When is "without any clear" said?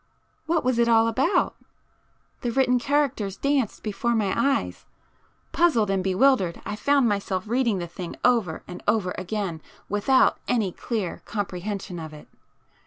9.89-11.21